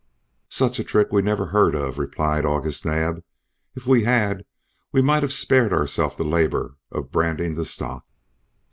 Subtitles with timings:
[0.49, 3.21] "Such a trick we never heard of," replied August Naab.
[3.75, 4.45] "If we had
[4.91, 8.03] we might have spared ourselves the labor of branding the stock."